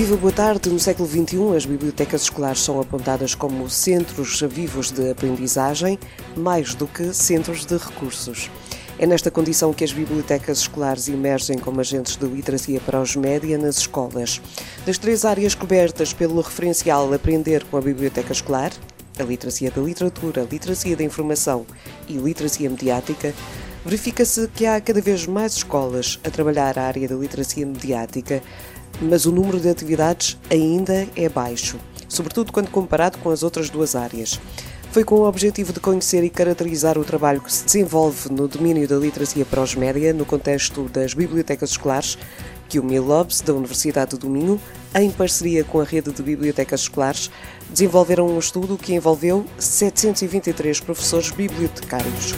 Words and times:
Viva 0.00 0.16
boa 0.16 0.32
tarde. 0.32 0.70
No 0.70 0.80
século 0.80 1.06
XXI, 1.06 1.54
as 1.54 1.66
bibliotecas 1.66 2.22
escolares 2.22 2.62
são 2.62 2.80
apontadas 2.80 3.34
como 3.34 3.68
centros 3.68 4.40
vivos 4.48 4.90
de 4.90 5.10
aprendizagem, 5.10 5.98
mais 6.34 6.74
do 6.74 6.86
que 6.86 7.12
centros 7.12 7.66
de 7.66 7.76
recursos. 7.76 8.50
É 8.98 9.06
nesta 9.06 9.30
condição 9.30 9.74
que 9.74 9.84
as 9.84 9.92
bibliotecas 9.92 10.60
escolares 10.60 11.06
emergem 11.06 11.58
como 11.58 11.80
agentes 11.80 12.16
de 12.16 12.24
literacia 12.24 12.80
para 12.80 12.98
os 12.98 13.14
média 13.14 13.58
nas 13.58 13.76
escolas. 13.76 14.40
Das 14.86 14.96
três 14.96 15.26
áreas 15.26 15.54
cobertas 15.54 16.14
pelo 16.14 16.40
referencial 16.40 17.12
Aprender 17.12 17.62
com 17.64 17.76
a 17.76 17.82
Biblioteca 17.82 18.32
Escolar, 18.32 18.72
a 19.18 19.22
literacia 19.22 19.70
da 19.70 19.82
literatura, 19.82 20.40
a 20.40 20.46
literacia 20.46 20.96
da 20.96 21.04
informação 21.04 21.66
e 22.08 22.14
literacia 22.14 22.70
mediática, 22.70 23.34
verifica-se 23.84 24.48
que 24.48 24.64
há 24.64 24.80
cada 24.80 25.02
vez 25.02 25.26
mais 25.26 25.56
escolas 25.56 26.18
a 26.24 26.30
trabalhar 26.30 26.78
a 26.78 26.84
área 26.84 27.06
da 27.06 27.16
literacia 27.16 27.66
mediática, 27.66 28.42
mas 29.00 29.26
o 29.26 29.32
número 29.32 29.58
de 29.58 29.68
atividades 29.68 30.38
ainda 30.50 31.06
é 31.16 31.28
baixo, 31.28 31.78
sobretudo 32.08 32.52
quando 32.52 32.70
comparado 32.70 33.18
com 33.18 33.30
as 33.30 33.42
outras 33.42 33.70
duas 33.70 33.94
áreas. 33.94 34.40
Foi 34.92 35.04
com 35.04 35.16
o 35.16 35.28
objetivo 35.28 35.72
de 35.72 35.78
conhecer 35.78 36.24
e 36.24 36.30
caracterizar 36.30 36.98
o 36.98 37.04
trabalho 37.04 37.40
que 37.40 37.52
se 37.52 37.64
desenvolve 37.64 38.28
no 38.28 38.48
domínio 38.48 38.88
da 38.88 38.96
literacia 38.96 39.44
para 39.44 39.62
os 39.62 39.76
média 39.76 40.12
no 40.12 40.26
contexto 40.26 40.88
das 40.88 41.14
bibliotecas 41.14 41.70
escolares 41.70 42.18
que 42.68 42.78
o 42.78 42.84
Milobs, 42.84 43.40
da 43.40 43.52
Universidade 43.52 44.16
do 44.16 44.28
Minho, 44.28 44.60
em 44.94 45.10
parceria 45.10 45.64
com 45.64 45.80
a 45.80 45.84
rede 45.84 46.12
de 46.12 46.22
bibliotecas 46.22 46.82
escolares, 46.82 47.30
desenvolveram 47.68 48.28
um 48.28 48.38
estudo 48.38 48.78
que 48.78 48.94
envolveu 48.94 49.44
723 49.58 50.80
professores 50.80 51.30
bibliotecários. 51.30 52.34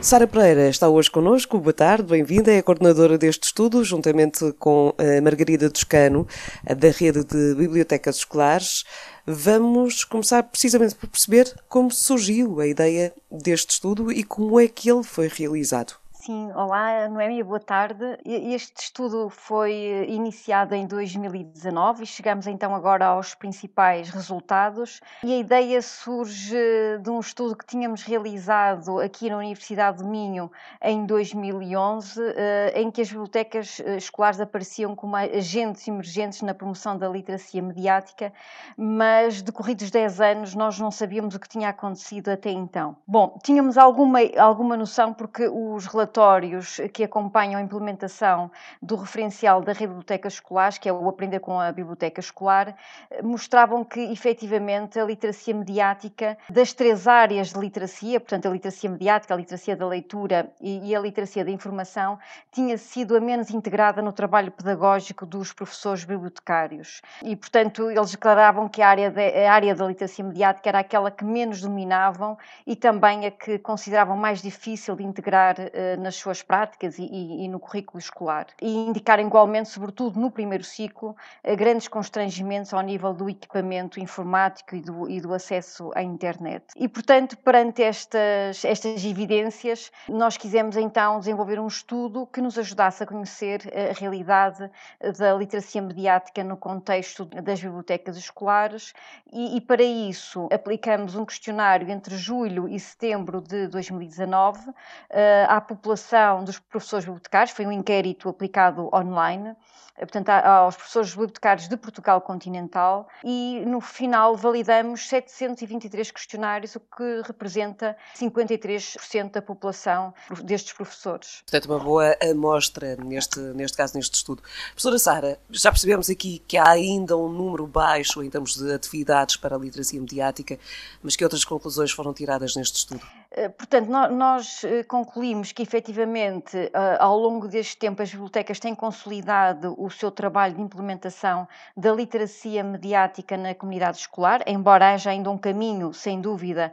Sara 0.00 0.28
Pereira 0.28 0.68
está 0.68 0.88
hoje 0.88 1.10
connosco. 1.10 1.58
Boa 1.58 1.72
tarde, 1.72 2.04
bem-vinda. 2.04 2.52
É 2.52 2.58
a 2.58 2.62
coordenadora 2.62 3.18
deste 3.18 3.44
estudo, 3.44 3.84
juntamente 3.84 4.52
com 4.58 4.94
a 4.96 5.20
Margarida 5.20 5.68
Toscano, 5.68 6.26
da 6.64 6.90
rede 6.90 7.24
de 7.24 7.54
bibliotecas 7.56 8.18
escolares. 8.18 8.84
Vamos 9.26 10.04
começar 10.04 10.44
precisamente 10.44 10.94
por 10.94 11.08
perceber 11.08 11.52
como 11.68 11.90
surgiu 11.90 12.60
a 12.60 12.66
ideia 12.66 13.12
deste 13.30 13.70
estudo 13.70 14.12
e 14.12 14.22
como 14.22 14.58
é 14.58 14.68
que 14.68 14.88
ele 14.90 15.02
foi 15.02 15.28
realizado. 15.28 15.94
Sim, 16.28 16.52
olá 16.52 17.08
Noémia, 17.08 17.42
boa 17.42 17.58
tarde. 17.58 18.04
Este 18.22 18.82
estudo 18.82 19.30
foi 19.30 20.04
iniciado 20.08 20.74
em 20.74 20.86
2019 20.86 22.02
e 22.02 22.06
chegamos 22.06 22.46
então 22.46 22.74
agora 22.74 23.06
aos 23.06 23.34
principais 23.34 24.10
resultados. 24.10 25.00
E 25.24 25.32
a 25.32 25.38
ideia 25.38 25.80
surge 25.80 26.54
de 27.00 27.08
um 27.08 27.18
estudo 27.18 27.56
que 27.56 27.64
tínhamos 27.64 28.02
realizado 28.02 29.00
aqui 29.00 29.30
na 29.30 29.38
Universidade 29.38 30.02
do 30.02 30.06
Minho 30.06 30.52
em 30.82 31.06
2011, 31.06 32.20
eh, 32.36 32.72
em 32.74 32.90
que 32.90 33.00
as 33.00 33.08
bibliotecas 33.08 33.80
eh, 33.80 33.96
escolares 33.96 34.38
apareciam 34.38 34.94
como 34.94 35.16
agentes 35.16 35.88
emergentes 35.88 36.42
na 36.42 36.52
promoção 36.52 36.98
da 36.98 37.08
literacia 37.08 37.62
mediática, 37.62 38.34
mas 38.76 39.40
decorridos 39.40 39.90
10 39.90 40.20
anos 40.20 40.54
nós 40.54 40.78
não 40.78 40.90
sabíamos 40.90 41.34
o 41.34 41.40
que 41.40 41.48
tinha 41.48 41.70
acontecido 41.70 42.28
até 42.28 42.50
então. 42.50 42.98
Bom, 43.06 43.38
tínhamos 43.42 43.78
alguma, 43.78 44.18
alguma 44.36 44.76
noção 44.76 45.14
porque 45.14 45.48
os 45.48 45.86
relatórios 45.86 46.17
relatórios 46.18 46.80
que 46.92 47.04
acompanham 47.04 47.60
a 47.60 47.62
implementação 47.62 48.50
do 48.82 48.96
referencial 48.96 49.62
da 49.62 49.72
rede 49.72 49.84
de 49.84 49.88
bibliotecas 49.88 50.34
escolares, 50.34 50.76
que 50.76 50.88
é 50.88 50.92
o 50.92 51.08
Aprender 51.08 51.38
com 51.38 51.60
a 51.60 51.70
Biblioteca 51.70 52.20
Escolar, 52.20 52.74
mostravam 53.22 53.84
que, 53.84 54.00
efetivamente, 54.00 54.98
a 54.98 55.04
literacia 55.04 55.54
mediática 55.54 56.36
das 56.50 56.72
três 56.72 57.06
áreas 57.06 57.52
de 57.52 57.60
literacia, 57.60 58.18
portanto, 58.18 58.48
a 58.48 58.50
literacia 58.50 58.90
mediática, 58.90 59.32
a 59.32 59.36
literacia 59.36 59.76
da 59.76 59.86
leitura 59.86 60.50
e, 60.60 60.94
a 60.94 61.00
literacia 61.00 61.44
da 61.44 61.50
informação, 61.52 62.18
tinha 62.50 62.76
sido 62.76 63.16
a 63.16 63.20
menos 63.20 63.50
integrada 63.50 64.02
no 64.02 64.12
trabalho 64.12 64.50
pedagógico 64.50 65.24
dos 65.24 65.52
professores 65.52 66.04
bibliotecários. 66.04 67.00
E, 67.22 67.36
portanto, 67.36 67.90
eles 67.90 68.10
declaravam 68.10 68.68
que 68.68 68.82
a 68.82 68.88
área, 68.88 69.10
de, 69.10 69.46
a 69.46 69.52
área 69.52 69.74
da 69.74 69.86
literacia 69.86 70.24
mediática 70.24 70.68
era 70.68 70.80
aquela 70.80 71.10
que 71.10 71.24
menos 71.24 71.60
dominavam 71.60 72.36
e 72.66 72.74
também 72.74 73.26
a 73.26 73.30
que 73.30 73.58
consideravam 73.58 74.16
mais 74.16 74.42
difícil 74.42 74.96
de 74.96 75.04
integrar 75.04 75.56
uh, 75.58 76.07
nas 76.08 76.16
suas 76.16 76.42
práticas 76.42 76.98
e, 76.98 77.02
e, 77.02 77.44
e, 77.44 77.48
no 77.48 77.60
currículo 77.60 77.98
escolar. 77.98 78.46
E 78.62 78.66
indicar 78.66 79.20
igualmente, 79.20 79.68
sobretudo 79.68 80.18
no 80.18 80.30
primeiro 80.30 80.64
ciclo, 80.64 81.14
eh, 81.44 81.54
grandes 81.54 81.86
constrangimentos 81.86 82.72
ao 82.72 82.80
nível 82.80 83.12
do 83.12 83.28
equipamento 83.28 84.00
informático 84.00 84.74
e 84.74 84.80
do, 84.80 85.08
e 85.08 85.20
do 85.20 85.34
acesso 85.34 85.90
à 85.94 86.02
internet. 86.02 86.64
E, 86.74 86.88
portanto, 86.88 87.36
perante 87.36 87.82
estas, 87.82 88.64
estas 88.64 89.04
evidências, 89.04 89.92
nós 90.08 90.38
quisemos 90.38 90.78
então 90.78 91.18
desenvolver 91.18 91.60
um 91.60 91.66
estudo 91.66 92.26
que 92.26 92.40
nos 92.40 92.58
ajudasse 92.58 93.02
a 93.02 93.06
conhecer 93.06 93.60
a 93.90 93.92
realidade 93.92 94.70
da 95.18 95.34
literacia 95.34 95.82
mediática 95.82 96.42
no 96.42 96.56
contexto 96.56 97.26
das 97.26 97.60
bibliotecas 97.60 98.16
escolares 98.16 98.94
e, 99.30 99.58
e 99.58 99.60
para 99.60 99.82
isso 99.82 100.48
aplicamos 100.50 101.14
um 101.14 101.24
questionário 101.24 101.90
entre 101.90 102.16
julho 102.16 102.66
e 102.66 102.80
setembro 102.80 103.42
de 103.42 103.66
2019 103.68 104.70
uh, 104.70 104.74
eh, 105.10 105.46
à 105.48 105.60
população 105.60 105.87
população 105.88 106.44
dos 106.44 106.58
professores 106.58 107.06
bibliotecários, 107.06 107.54
foi 107.54 107.66
um 107.66 107.72
inquérito 107.72 108.28
aplicado 108.28 108.90
online, 108.92 109.56
eh, 109.96 110.00
portanto, 110.00 110.28
aos 110.28 110.76
professores 110.76 111.10
bibliotecários 111.10 111.66
de 111.66 111.76
Portugal 111.78 112.20
continental, 112.20 113.08
e 113.24 113.62
no 113.66 113.80
final 113.80 114.36
validamos 114.36 115.08
723 115.08 116.10
questionários, 116.10 116.76
o 116.76 116.80
que 116.80 117.22
representa 117.24 117.96
53% 118.14 119.32
da 119.32 119.40
população 119.40 120.12
destes 120.44 120.74
professores. 120.74 121.42
Portanto, 121.50 121.72
uma 121.72 121.78
boa 121.78 122.16
amostra 122.22 122.96
neste, 122.96 123.40
neste 123.40 123.76
caso, 123.76 123.96
neste 123.96 124.14
estudo. 124.14 124.42
Professora 124.72 124.98
Sara, 124.98 125.40
já 125.50 125.70
percebemos 125.70 126.10
aqui 126.10 126.42
que 126.46 126.58
há 126.58 126.68
ainda 126.68 127.16
um 127.16 127.30
número 127.30 127.66
baixo 127.66 128.22
em 128.22 128.28
termos 128.28 128.56
de 128.56 128.74
atividades 128.74 129.36
para 129.36 129.56
a 129.56 129.58
literacia 129.58 129.98
mediática, 129.98 130.58
mas 131.02 131.16
que 131.16 131.24
outras 131.24 131.44
conclusões 131.44 131.92
foram 131.92 132.12
tiradas 132.12 132.54
neste 132.56 132.76
estudo? 132.76 133.00
Eh, 133.38 133.48
portanto, 133.50 133.88
nós 133.88 134.64
eh, 134.64 134.82
concluímos 134.82 135.52
que 135.52 135.62
efetivamente 135.62 136.56
eh, 136.56 136.96
ao 136.98 137.16
longo 137.16 137.46
deste 137.46 137.76
tempo 137.76 138.02
as 138.02 138.10
bibliotecas 138.10 138.58
têm 138.58 138.74
consolidado 138.74 139.76
o 139.78 139.88
seu 139.90 140.10
trabalho 140.10 140.54
de 140.54 140.60
implementação 140.60 141.46
da 141.76 141.92
literacia 141.92 142.64
mediática 142.64 143.36
na 143.36 143.54
comunidade 143.54 143.98
escolar, 143.98 144.42
embora 144.44 144.92
haja 144.92 145.10
ainda 145.10 145.30
um 145.30 145.38
caminho, 145.38 145.94
sem 145.94 146.20
dúvida, 146.20 146.72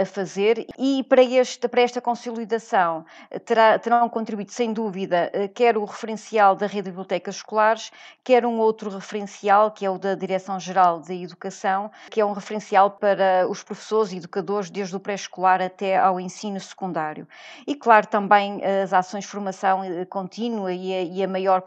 a 0.00 0.04
fazer, 0.04 0.66
e 0.78 1.04
para, 1.04 1.22
este, 1.22 1.68
para 1.68 1.82
esta 1.82 2.00
consolidação 2.00 3.04
terá, 3.44 3.78
terão 3.78 4.08
contribuído, 4.08 4.50
sem 4.52 4.72
dúvida, 4.72 5.30
quer 5.54 5.76
o 5.76 5.84
referencial 5.84 6.56
da 6.56 6.66
rede 6.66 6.84
de 6.84 6.90
bibliotecas 6.90 7.36
escolares, 7.36 7.92
quer 8.24 8.44
um 8.44 8.58
outro 8.58 8.90
referencial, 8.90 9.70
que 9.70 9.84
é 9.86 9.90
o 9.90 9.98
da 9.98 10.14
Direção-Geral 10.14 11.00
de 11.00 11.22
Educação, 11.22 11.90
que 12.10 12.20
é 12.20 12.24
um 12.24 12.32
referencial 12.32 12.90
para 12.90 13.46
os 13.48 13.62
professores 13.62 14.12
e 14.12 14.16
educadores 14.16 14.70
desde 14.70 14.96
o 14.96 15.00
pré-escolar 15.00 15.60
até 15.62 15.99
ao 16.00 16.20
ensino 16.20 16.58
secundário. 16.58 17.26
E, 17.66 17.74
claro, 17.74 18.06
também 18.06 18.60
as 18.64 18.92
ações 18.92 19.24
de 19.24 19.30
formação 19.30 19.84
eh, 19.84 20.04
contínua 20.04 20.72
e 20.72 20.92
a, 20.92 21.02
e 21.02 21.22
a 21.22 21.28
maior 21.28 21.62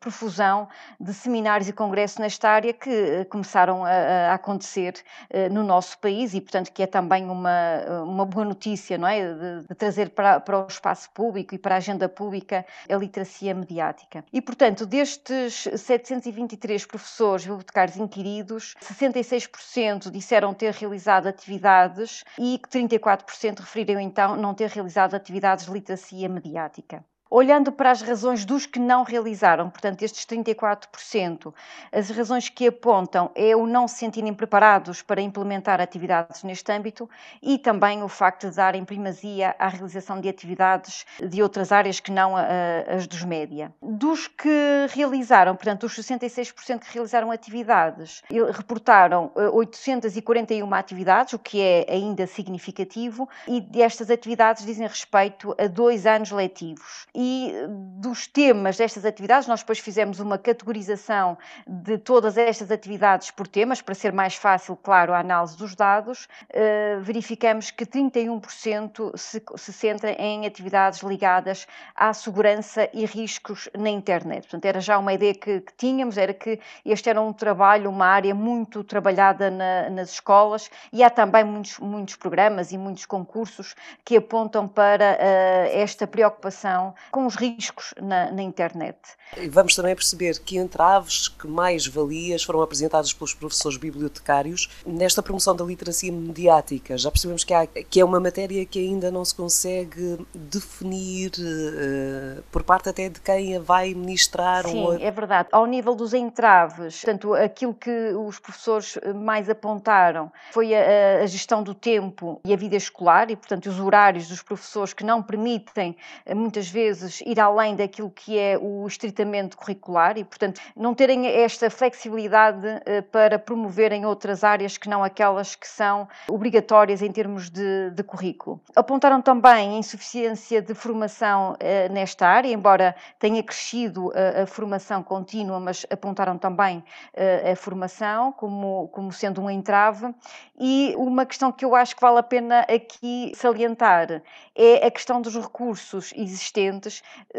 profusão 0.00 0.68
de 1.00 1.12
seminários 1.14 1.68
e 1.68 1.72
congressos 1.72 2.18
nesta 2.18 2.48
área 2.48 2.72
que 2.72 2.90
eh, 2.90 3.24
começaram 3.24 3.84
a, 3.84 3.90
a 4.30 4.34
acontecer 4.34 4.94
eh, 5.30 5.48
no 5.48 5.62
nosso 5.62 5.98
país 5.98 6.34
e, 6.34 6.40
portanto, 6.40 6.72
que 6.72 6.82
é 6.82 6.86
também 6.86 7.24
uma, 7.28 8.02
uma 8.04 8.24
boa 8.24 8.44
notícia, 8.44 8.98
não 8.98 9.08
é? 9.08 9.34
De, 9.34 9.68
de 9.68 9.74
trazer 9.74 10.10
para, 10.10 10.40
para 10.40 10.64
o 10.64 10.66
espaço 10.66 11.10
público 11.10 11.54
e 11.54 11.58
para 11.58 11.74
a 11.74 11.78
agenda 11.78 12.08
pública 12.08 12.64
a 12.88 12.96
literacia 12.96 13.54
mediática. 13.54 14.24
E, 14.32 14.40
portanto, 14.40 14.86
destes 14.86 15.68
723 15.76 16.86
professores 16.86 17.44
bibliotecários 17.44 17.96
inquiridos, 17.96 18.74
66% 18.80 20.10
disseram 20.10 20.54
ter 20.54 20.72
realizado 20.72 21.26
atividades 21.26 22.24
e 22.38 22.60
34% 22.70 23.60
referiram 23.66 24.00
então 24.00 24.36
não 24.36 24.54
ter 24.54 24.70
realizado 24.70 25.14
atividades 25.14 25.66
de 25.66 25.72
literacia 25.72 26.28
mediática. 26.28 27.04
Olhando 27.28 27.72
para 27.72 27.90
as 27.90 28.02
razões 28.02 28.44
dos 28.44 28.66
que 28.66 28.78
não 28.78 29.02
realizaram, 29.02 29.68
portanto, 29.68 30.02
estes 30.02 30.24
34%, 30.24 31.52
as 31.90 32.08
razões 32.08 32.48
que 32.48 32.68
apontam 32.68 33.32
é 33.34 33.56
o 33.56 33.66
não 33.66 33.88
se 33.88 33.96
sentirem 33.96 34.32
preparados 34.32 35.02
para 35.02 35.20
implementar 35.20 35.80
atividades 35.80 36.44
neste 36.44 36.70
âmbito 36.70 37.10
e 37.42 37.58
também 37.58 38.00
o 38.04 38.08
facto 38.08 38.48
de 38.48 38.54
darem 38.54 38.84
primazia 38.84 39.56
à 39.58 39.66
realização 39.66 40.20
de 40.20 40.28
atividades 40.28 41.04
de 41.20 41.42
outras 41.42 41.72
áreas 41.72 41.98
que 41.98 42.12
não 42.12 42.34
as 42.36 43.08
dos 43.08 43.24
média. 43.24 43.74
Dos 43.82 44.28
que 44.28 44.86
realizaram, 44.90 45.56
portanto, 45.56 45.84
os 45.84 45.96
66% 45.96 46.80
que 46.80 46.94
realizaram 46.94 47.32
atividades, 47.32 48.22
reportaram 48.52 49.32
841 49.34 50.74
eh, 50.74 50.78
atividades, 50.78 51.32
o 51.32 51.38
que 51.40 51.60
é 51.60 51.86
ainda 51.88 52.24
significativo, 52.26 53.28
e 53.48 53.60
destas 53.60 54.10
atividades 54.10 54.64
dizem 54.64 54.86
respeito 54.86 55.54
a 55.58 55.66
dois 55.66 56.06
anos 56.06 56.30
letivos 56.30 57.06
e 57.18 57.54
dos 57.96 58.26
temas 58.26 58.76
destas 58.76 59.06
atividades, 59.06 59.48
nós 59.48 59.60
depois 59.60 59.78
fizemos 59.78 60.20
uma 60.20 60.36
categorização 60.36 61.38
de 61.66 61.96
todas 61.96 62.36
estas 62.36 62.70
atividades 62.70 63.30
por 63.30 63.48
temas, 63.48 63.80
para 63.80 63.94
ser 63.94 64.12
mais 64.12 64.34
fácil, 64.34 64.76
claro, 64.76 65.14
a 65.14 65.20
análise 65.20 65.56
dos 65.56 65.74
dados, 65.74 66.28
uh, 66.50 67.00
verificamos 67.00 67.70
que 67.70 67.86
31% 67.86 69.16
se, 69.16 69.42
se 69.56 69.72
centra 69.72 70.10
em 70.12 70.46
atividades 70.46 71.00
ligadas 71.00 71.66
à 71.94 72.12
segurança 72.12 72.86
e 72.92 73.06
riscos 73.06 73.66
na 73.74 73.88
internet. 73.88 74.42
Portanto, 74.42 74.66
era 74.66 74.80
já 74.82 74.98
uma 74.98 75.14
ideia 75.14 75.32
que, 75.32 75.62
que 75.62 75.72
tínhamos, 75.74 76.18
era 76.18 76.34
que 76.34 76.60
este 76.84 77.08
era 77.08 77.20
um 77.20 77.32
trabalho, 77.32 77.88
uma 77.88 78.06
área 78.06 78.34
muito 78.34 78.84
trabalhada 78.84 79.50
na, 79.50 79.88
nas 79.88 80.10
escolas 80.10 80.70
e 80.92 81.02
há 81.02 81.08
também 81.08 81.44
muitos, 81.44 81.78
muitos 81.78 82.16
programas 82.16 82.72
e 82.72 82.78
muitos 82.78 83.06
concursos 83.06 83.74
que 84.04 84.18
apontam 84.18 84.68
para 84.68 85.12
uh, 85.14 85.70
esta 85.72 86.06
preocupação 86.06 86.94
com 87.10 87.26
os 87.26 87.36
riscos 87.36 87.94
na, 88.00 88.30
na 88.30 88.42
internet. 88.42 88.98
E 89.36 89.48
vamos 89.48 89.74
também 89.74 89.94
perceber 89.94 90.38
que 90.38 90.56
entraves, 90.56 91.28
que 91.28 91.46
mais-valias 91.46 92.42
foram 92.42 92.62
apresentadas 92.62 93.12
pelos 93.12 93.34
professores 93.34 93.76
bibliotecários 93.76 94.68
nesta 94.86 95.22
promoção 95.22 95.54
da 95.54 95.64
literacia 95.64 96.12
mediática. 96.12 96.96
Já 96.96 97.10
percebemos 97.10 97.44
que, 97.44 97.52
há, 97.52 97.66
que 97.66 98.00
é 98.00 98.04
uma 98.04 98.20
matéria 98.20 98.64
que 98.64 98.78
ainda 98.78 99.10
não 99.10 99.24
se 99.24 99.34
consegue 99.34 100.24
definir 100.34 101.32
uh, 101.38 102.42
por 102.52 102.62
parte 102.62 102.88
até 102.88 103.08
de 103.08 103.20
quem 103.20 103.56
a 103.56 103.60
vai 103.60 103.94
ministrar. 103.94 104.66
Sim, 104.66 104.84
ou... 104.84 104.94
é 104.94 105.10
verdade. 105.10 105.48
Ao 105.52 105.66
nível 105.66 105.94
dos 105.94 106.14
entraves, 106.14 107.00
portanto, 107.00 107.34
aquilo 107.34 107.74
que 107.74 107.90
os 108.14 108.38
professores 108.38 108.98
mais 109.14 109.50
apontaram 109.50 110.30
foi 110.52 110.74
a, 110.74 111.22
a 111.22 111.26
gestão 111.26 111.62
do 111.62 111.74
tempo 111.74 112.40
e 112.44 112.52
a 112.52 112.56
vida 112.56 112.76
escolar 112.76 113.30
e, 113.30 113.36
portanto, 113.36 113.66
os 113.66 113.80
horários 113.80 114.28
dos 114.28 114.42
professores 114.42 114.92
que 114.92 115.04
não 115.04 115.22
permitem 115.22 115.96
muitas 116.34 116.68
vezes 116.68 116.95
ir 117.24 117.40
além 117.40 117.76
daquilo 117.76 118.10
que 118.10 118.38
é 118.38 118.58
o 118.60 118.86
estritamente 118.86 119.56
curricular 119.56 120.18
e, 120.18 120.24
portanto, 120.24 120.60
não 120.76 120.94
terem 120.94 121.26
esta 121.26 121.70
flexibilidade 121.70 122.66
eh, 122.84 123.02
para 123.02 123.38
promoverem 123.38 124.04
outras 124.06 124.44
áreas 124.44 124.76
que 124.76 124.88
não 124.88 125.02
aquelas 125.02 125.54
que 125.54 125.66
são 125.66 126.08
obrigatórias 126.28 127.02
em 127.02 127.10
termos 127.10 127.50
de, 127.50 127.90
de 127.90 128.02
currículo. 128.02 128.60
Apontaram 128.74 129.20
também 129.22 129.74
a 129.74 129.78
insuficiência 129.78 130.60
de 130.62 130.74
formação 130.74 131.56
eh, 131.60 131.88
nesta 131.88 132.26
área, 132.26 132.52
embora 132.52 132.94
tenha 133.18 133.42
crescido 133.42 134.12
a, 134.14 134.42
a 134.42 134.46
formação 134.46 135.02
contínua, 135.02 135.58
mas 135.60 135.86
apontaram 135.90 136.38
também 136.38 136.84
eh, 137.14 137.52
a 137.52 137.56
formação 137.56 138.32
como, 138.32 138.88
como 138.88 139.12
sendo 139.12 139.40
um 139.40 139.50
entrave. 139.50 140.14
E 140.58 140.94
uma 140.96 141.26
questão 141.26 141.52
que 141.52 141.64
eu 141.64 141.74
acho 141.74 141.94
que 141.94 142.00
vale 142.00 142.18
a 142.18 142.22
pena 142.22 142.60
aqui 142.60 143.32
salientar 143.34 144.22
é 144.54 144.86
a 144.86 144.90
questão 144.90 145.20
dos 145.20 145.36
recursos 145.36 146.12
existentes, 146.16 146.85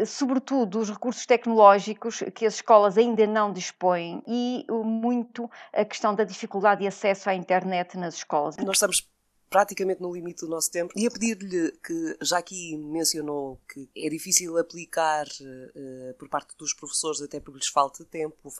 sobretudo 0.06 0.78
os 0.78 0.90
recursos 0.90 1.26
tecnológicos 1.26 2.22
que 2.34 2.46
as 2.46 2.54
escolas 2.54 2.98
ainda 2.98 3.26
não 3.26 3.52
dispõem 3.52 4.22
e 4.26 4.64
muito 4.70 5.50
a 5.72 5.84
questão 5.84 6.14
da 6.14 6.24
dificuldade 6.24 6.82
de 6.82 6.86
acesso 6.86 7.28
à 7.28 7.34
internet 7.34 7.96
nas 7.96 8.14
escolas. 8.14 8.56
Nós 8.56 8.76
estamos 8.76 9.08
praticamente 9.48 10.00
no 10.00 10.12
limite 10.12 10.40
do 10.40 10.48
nosso 10.48 10.70
tempo. 10.70 10.92
Ia 10.96 11.10
pedir-lhe 11.10 11.72
que, 11.84 12.16
já 12.22 12.38
aqui 12.38 12.76
mencionou 12.76 13.58
que 13.68 13.88
é 13.96 14.08
difícil 14.08 14.56
aplicar 14.58 15.26
uh, 15.26 16.14
por 16.18 16.28
parte 16.28 16.56
dos 16.56 16.72
professores, 16.74 17.20
até 17.20 17.40
porque 17.40 17.58
lhes 17.58 17.68
falta 17.68 18.04
tempo, 18.04 18.36
uh, 18.44 18.52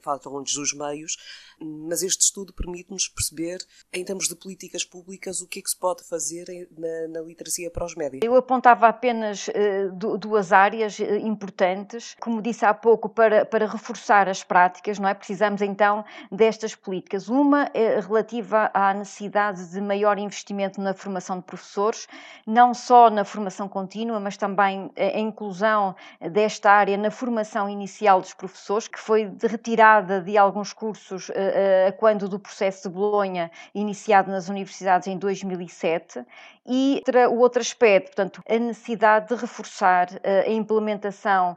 faltam-lhes 0.00 0.56
os 0.56 0.72
meios, 0.72 1.16
mas 1.60 2.02
este 2.02 2.22
estudo 2.22 2.52
permite-nos 2.52 3.08
perceber, 3.08 3.58
em 3.92 4.04
termos 4.04 4.28
de 4.28 4.36
políticas 4.36 4.84
públicas, 4.84 5.40
o 5.40 5.46
que 5.46 5.58
é 5.58 5.62
que 5.62 5.70
se 5.70 5.76
pode 5.76 6.04
fazer 6.04 6.46
na, 6.76 7.08
na 7.08 7.20
literacia 7.20 7.70
para 7.70 7.84
os 7.84 7.94
médias. 7.94 8.22
Eu 8.22 8.36
apontava 8.36 8.88
apenas 8.88 9.48
uh, 9.48 10.18
duas 10.18 10.52
áreas 10.52 10.98
importantes, 11.00 12.16
como 12.20 12.40
disse 12.40 12.64
há 12.64 12.74
pouco, 12.74 13.08
para, 13.08 13.44
para 13.44 13.66
reforçar 13.66 14.28
as 14.28 14.42
práticas, 14.42 14.98
não 14.98 15.08
é? 15.08 15.14
Precisamos 15.14 15.60
então 15.62 16.04
destas 16.30 16.74
políticas. 16.74 17.28
Uma 17.28 17.70
é 17.74 18.00
relativa 18.00 18.70
à 18.72 18.94
necessidade 18.94 19.71
de 19.72 19.80
maior 19.80 20.18
investimento 20.18 20.80
na 20.80 20.94
formação 20.94 21.38
de 21.38 21.44
professores, 21.44 22.06
não 22.46 22.74
só 22.74 23.10
na 23.10 23.24
formação 23.24 23.68
contínua, 23.68 24.20
mas 24.20 24.36
também 24.36 24.90
a 24.96 25.18
inclusão 25.18 25.94
desta 26.30 26.70
área 26.70 26.96
na 26.96 27.10
formação 27.10 27.68
inicial 27.68 28.20
dos 28.20 28.34
professores, 28.34 28.88
que 28.88 28.98
foi 28.98 29.32
retirada 29.40 30.20
de 30.20 30.36
alguns 30.36 30.72
cursos 30.72 31.30
eh, 31.30 31.86
eh, 31.88 31.92
quando 31.92 32.28
do 32.28 32.38
processo 32.38 32.88
de 32.88 32.94
Bolonha 32.94 33.50
iniciado 33.74 34.30
nas 34.30 34.48
universidades 34.48 35.06
em 35.08 35.16
2007 35.16 36.24
e 36.64 37.02
o 37.28 37.38
outro 37.38 37.60
aspecto, 37.60 38.14
portanto, 38.14 38.40
a 38.48 38.56
necessidade 38.56 39.28
de 39.28 39.34
reforçar 39.34 40.08
eh, 40.22 40.44
a 40.46 40.52
implementação 40.52 41.56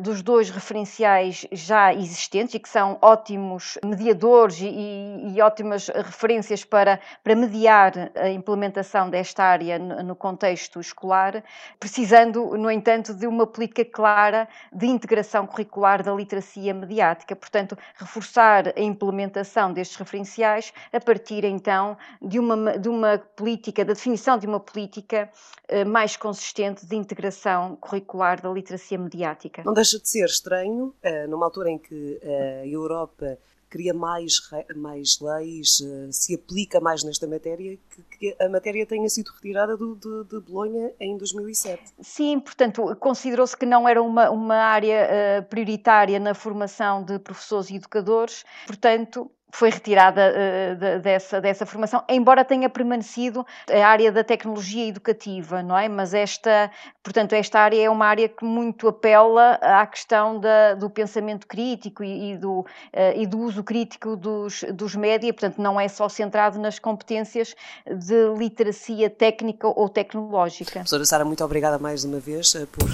dos 0.00 0.22
dois 0.22 0.50
referenciais 0.50 1.46
já 1.50 1.94
existentes 1.94 2.54
e 2.54 2.58
que 2.58 2.68
são 2.68 2.98
ótimos 3.00 3.78
mediadores 3.82 4.60
e, 4.60 4.66
e, 4.66 5.34
e 5.34 5.40
ótimas 5.40 5.88
referências 5.88 6.64
para, 6.64 7.00
para 7.22 7.34
mediar 7.44 8.10
a 8.14 8.30
implementação 8.30 9.10
desta 9.10 9.44
área 9.44 9.78
no 9.78 10.16
contexto 10.16 10.80
escolar, 10.80 11.44
precisando, 11.78 12.56
no 12.56 12.70
entanto, 12.70 13.12
de 13.12 13.26
uma 13.26 13.46
política 13.46 13.84
clara 13.84 14.48
de 14.72 14.86
integração 14.86 15.46
curricular 15.46 16.02
da 16.02 16.12
literacia 16.12 16.72
mediática. 16.72 17.36
Portanto, 17.36 17.76
reforçar 17.96 18.72
a 18.76 18.80
implementação 18.80 19.72
destes 19.72 19.96
referenciais 19.96 20.72
a 20.92 21.00
partir, 21.00 21.44
então, 21.44 21.96
de 22.20 22.38
uma, 22.38 22.78
de 22.78 22.88
uma 22.88 23.18
política, 23.36 23.84
da 23.84 23.92
definição 23.92 24.38
de 24.38 24.46
uma 24.46 24.60
política 24.60 25.30
eh, 25.68 25.84
mais 25.84 26.16
consistente 26.16 26.86
de 26.86 26.96
integração 26.96 27.76
curricular 27.76 28.40
da 28.40 28.50
literacia 28.50 28.98
mediática. 28.98 29.62
Não 29.64 29.74
deixa 29.74 29.98
de 29.98 30.08
ser 30.08 30.24
estranho, 30.24 30.94
eh, 31.02 31.26
numa 31.26 31.44
altura 31.44 31.70
em 31.70 31.78
que 31.78 32.18
eh, 32.22 32.62
a 32.62 32.66
Europa 32.66 33.38
cria 33.74 33.92
mais, 33.92 34.34
mais 34.76 35.18
leis, 35.20 35.80
uh, 35.80 36.12
se 36.12 36.32
aplica 36.36 36.78
mais 36.78 37.02
nesta 37.02 37.26
matéria, 37.26 37.76
que, 38.20 38.36
a 38.38 38.48
matéria 38.48 38.86
tenha 38.86 39.08
sido 39.08 39.32
retirada 39.32 39.76
do, 39.76 39.96
de, 39.96 40.28
de 40.30 40.40
Bolonha 40.40 40.92
em 41.00 41.18
2007. 41.18 41.82
Sim, 42.00 42.38
portanto, 42.38 42.94
considerou-se 43.00 43.56
que 43.56 43.66
não 43.66 43.88
era 43.88 44.00
uma, 44.00 44.30
uma 44.30 44.54
área 44.54 45.08
uh, 45.08 45.42
prioritária 45.46 46.20
na 46.20 46.34
formação 46.34 47.02
de 47.02 47.18
professores 47.18 47.68
e 47.70 47.74
educadores, 47.74 48.44
portanto, 48.64 49.28
foi 49.54 49.70
retirada 49.70 50.32
uh, 50.32 50.76
de, 50.76 50.98
dessa, 50.98 51.40
dessa 51.40 51.64
formação, 51.64 52.02
embora 52.08 52.44
tenha 52.44 52.68
permanecido 52.68 53.46
a 53.70 53.86
área 53.86 54.10
da 54.10 54.24
tecnologia 54.24 54.88
educativa, 54.88 55.62
não 55.62 55.78
é? 55.78 55.88
Mas 55.88 56.12
esta, 56.12 56.72
portanto, 57.04 57.34
esta 57.34 57.60
área 57.60 57.80
é 57.80 57.88
uma 57.88 58.04
área 58.04 58.28
que 58.28 58.44
muito 58.44 58.88
apela 58.88 59.52
à 59.62 59.86
questão 59.86 60.40
da, 60.40 60.74
do 60.74 60.90
pensamento 60.90 61.46
crítico 61.46 62.02
e, 62.02 62.32
e 62.32 62.36
do, 62.36 62.60
uh, 62.60 62.66
e 63.14 63.24
do 63.28 63.38
uso 63.38 63.62
crítico 63.62 64.16
dos, 64.16 64.64
dos 64.74 64.96
média, 64.96 65.32
portanto, 65.32 65.62
não 65.62 65.80
é 65.80 65.86
só 65.86 66.08
centrado 66.08 66.58
nas 66.58 66.80
competências 66.80 67.54
de 67.86 68.34
literacia 68.36 69.08
técnica 69.08 69.68
ou 69.68 69.88
tecnológica. 69.88 70.72
Professora 70.72 71.04
Sara, 71.04 71.24
muito 71.24 71.44
obrigada 71.44 71.78
mais 71.78 72.04
uma 72.04 72.18
vez 72.18 72.56
uh, 72.56 72.66
por 72.66 72.90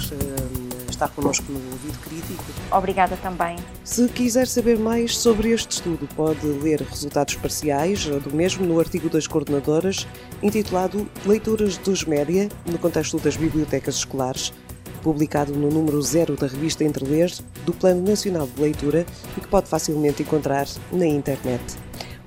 estar 1.01 1.09
connosco 1.09 1.51
no 1.51 1.57
Ouvido 1.57 1.97
Crítico. 1.99 2.43
Obrigada 2.71 3.17
também. 3.17 3.55
Se 3.83 4.07
quiser 4.07 4.47
saber 4.47 4.77
mais 4.77 5.17
sobre 5.17 5.49
este 5.49 5.71
estudo, 5.71 6.07
pode 6.15 6.45
ler 6.45 6.81
resultados 6.81 7.35
parciais 7.35 8.05
do 8.05 8.35
mesmo 8.35 8.65
no 8.65 8.79
artigo 8.79 9.09
das 9.09 9.25
coordenadoras, 9.25 10.07
intitulado 10.43 11.07
Leituras 11.25 11.77
dos 11.77 12.05
Média 12.05 12.47
no 12.65 12.77
contexto 12.77 13.17
das 13.19 13.35
bibliotecas 13.35 13.95
escolares, 13.95 14.53
publicado 15.01 15.53
no 15.53 15.69
número 15.69 15.99
0 15.99 16.35
da 16.35 16.45
revista 16.45 16.83
Entre 16.83 17.03
Ler 17.03 17.31
do 17.65 17.73
Plano 17.73 18.07
Nacional 18.07 18.47
de 18.47 18.61
Leitura 18.61 19.05
e 19.35 19.41
que 19.41 19.47
pode 19.47 19.67
facilmente 19.67 20.21
encontrar 20.21 20.67
na 20.91 21.05
internet. 21.07 21.61